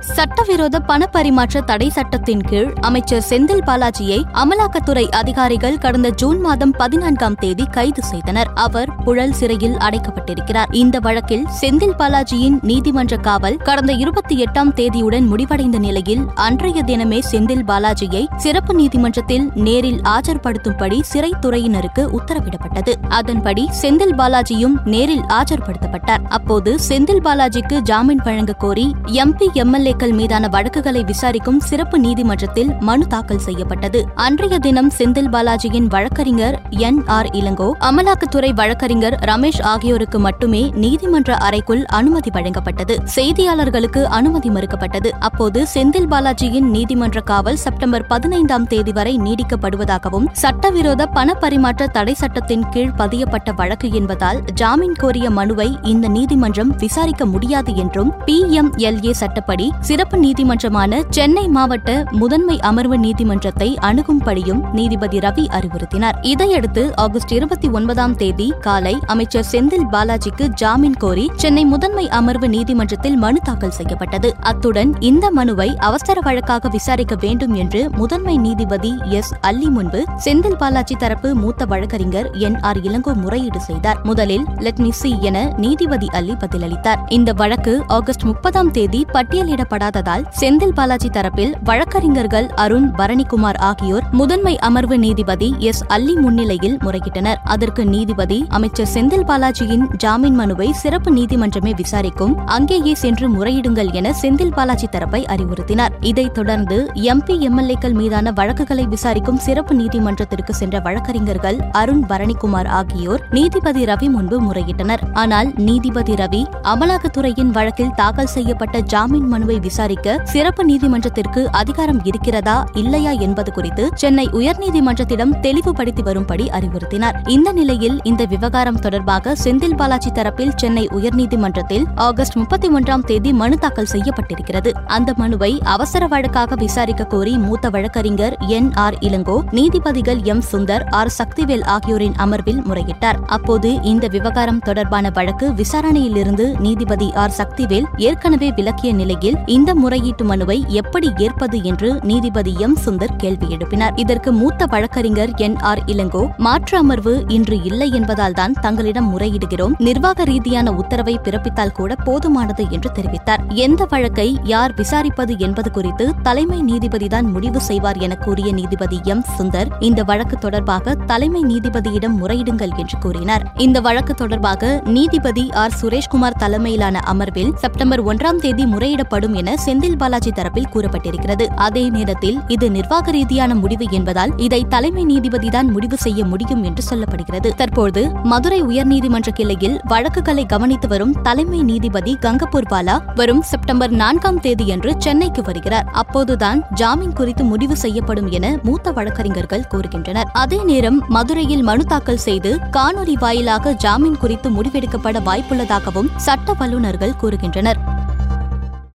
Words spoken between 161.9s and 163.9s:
போதுமானது என்று தெரிவித்தார். எந்த